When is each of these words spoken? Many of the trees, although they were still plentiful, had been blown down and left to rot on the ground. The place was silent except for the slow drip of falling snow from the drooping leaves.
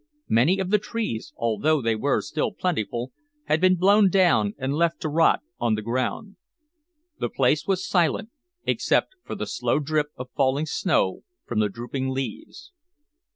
Many 0.29 0.57
of 0.57 0.71
the 0.71 0.79
trees, 0.79 1.31
although 1.37 1.79
they 1.79 1.95
were 1.95 2.21
still 2.23 2.51
plentiful, 2.51 3.11
had 3.43 3.61
been 3.61 3.75
blown 3.75 4.09
down 4.09 4.55
and 4.57 4.73
left 4.73 4.99
to 5.01 5.09
rot 5.09 5.41
on 5.59 5.75
the 5.75 5.83
ground. 5.83 6.37
The 7.19 7.29
place 7.29 7.67
was 7.67 7.87
silent 7.87 8.31
except 8.63 9.13
for 9.23 9.35
the 9.35 9.45
slow 9.45 9.77
drip 9.77 10.07
of 10.17 10.31
falling 10.35 10.65
snow 10.65 11.21
from 11.45 11.59
the 11.59 11.69
drooping 11.69 12.09
leaves. 12.09 12.71